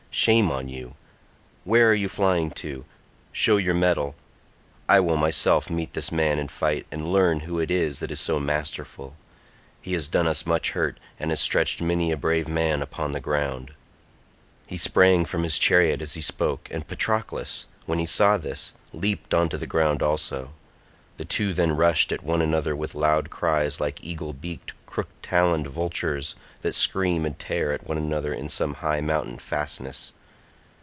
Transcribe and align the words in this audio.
"Shame 0.13 0.51
on 0.51 0.67
you, 0.67 0.95
where 1.63 1.89
are 1.89 1.93
you 1.93 2.09
flying 2.09 2.51
to? 2.59 2.83
Show 3.31 3.55
your 3.55 3.73
mettle; 3.73 4.13
I 4.89 4.99
will 4.99 5.15
myself 5.15 5.69
meet 5.69 5.93
this 5.93 6.11
man 6.11 6.37
in 6.37 6.49
fight 6.49 6.85
and 6.91 7.13
learn 7.13 7.39
who 7.39 7.59
it 7.61 7.71
is 7.71 7.99
that 7.99 8.11
is 8.11 8.19
so 8.19 8.37
masterful; 8.37 9.15
he 9.81 9.93
has 9.93 10.09
done 10.09 10.27
us 10.27 10.45
much 10.45 10.71
hurt, 10.71 10.99
and 11.17 11.31
has 11.31 11.39
stretched 11.39 11.81
many 11.81 12.11
a 12.11 12.17
brave 12.17 12.49
man 12.49 12.81
upon 12.81 13.13
the 13.13 13.21
ground." 13.21 13.71
He 14.67 14.75
sprang 14.75 15.23
from 15.23 15.43
his 15.43 15.57
chariot 15.57 16.01
as 16.01 16.15
he 16.15 16.21
spoke, 16.21 16.67
and 16.71 16.85
Patroclus, 16.85 17.67
when 17.85 17.99
he 17.99 18.05
saw 18.05 18.35
this, 18.37 18.73
leaped 18.91 19.33
on 19.33 19.47
to 19.47 19.57
the 19.57 19.65
ground 19.65 20.03
also. 20.03 20.51
The 21.15 21.25
two 21.25 21.53
then 21.53 21.75
rushed 21.75 22.11
at 22.11 22.23
one 22.23 22.41
another 22.41 22.75
with 22.75 22.95
loud 22.95 23.29
cries 23.29 23.79
like 23.79 24.03
eagle 24.03 24.33
beaked 24.33 24.73
crook 24.87 25.09
taloned 25.21 25.67
vultures 25.67 26.35
that 26.61 26.73
scream 26.73 27.25
and 27.25 27.37
tear 27.37 27.71
at 27.71 27.87
one 27.87 27.97
another 27.97 28.33
in 28.33 28.49
some 28.49 28.75
high 28.75 29.01
mountain 29.01 29.37
fastness. 29.37 30.13